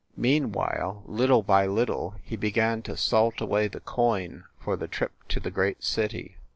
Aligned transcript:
Meanwhile, 0.17 1.03
little 1.05 1.43
by 1.43 1.67
little, 1.67 2.15
he 2.23 2.35
began 2.35 2.81
to 2.81 2.97
salt 2.97 3.39
away 3.39 3.67
the 3.67 3.79
coin 3.81 4.45
for 4.59 4.75
the 4.75 4.87
trip 4.87 5.11
to 5.29 5.39
the 5.39 5.51
great 5.51 5.83
city. 5.83 6.37